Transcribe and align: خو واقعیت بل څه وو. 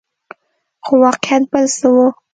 خو 0.83 0.93
واقعیت 1.03 1.43
بل 1.51 1.65
څه 1.77 1.87
وو. 1.93 2.07